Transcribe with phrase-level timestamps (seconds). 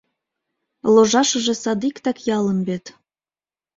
[0.93, 2.85] Ложашыже садиктак ялын вет...